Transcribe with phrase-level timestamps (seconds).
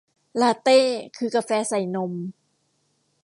[0.41, 0.79] ลาเต้
[1.17, 2.13] คือกาแฟใส่นม